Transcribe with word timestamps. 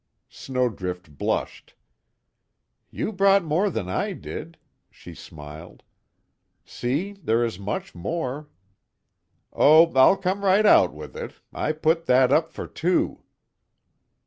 Snowdrift 0.29 1.15
blushed: 1.15 1.75
"You 2.89 3.11
brought 3.11 3.43
more 3.43 3.69
than 3.69 3.87
I 3.87 4.13
did!" 4.13 4.57
she 4.89 5.13
smiled, 5.13 5.83
"See 6.65 7.13
there 7.21 7.45
is 7.45 7.59
much 7.59 7.93
more." 7.93 8.47
"Oh, 9.53 9.93
I'll 9.93 10.17
come 10.17 10.43
right 10.43 10.65
out 10.65 10.91
with 10.91 11.15
it 11.15 11.33
I 11.53 11.73
put 11.73 12.07
that 12.07 12.31
up 12.33 12.51
for 12.51 12.65
two!" 12.65 13.21